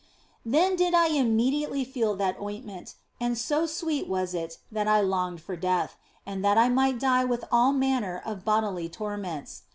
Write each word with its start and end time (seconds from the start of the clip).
Then 0.43 0.75
did 0.75 0.95
I 0.95 1.09
immediately 1.09 1.85
feel 1.85 2.15
that 2.15 2.35
ointment, 2.41 2.95
and 3.19 3.37
so 3.37 3.67
sweet 3.67 4.07
was 4.07 4.33
it 4.33 4.57
that 4.71 4.87
I 4.87 4.99
longed 4.99 5.41
for 5.43 5.55
death, 5.55 5.95
and 6.25 6.43
that 6.43 6.57
I 6.57 6.69
might 6.69 6.97
die 6.99 7.23
with 7.23 7.45
all 7.51 7.71
manner 7.71 8.19
of 8.25 8.43
bodily 8.43 8.89
torments. 8.89 9.61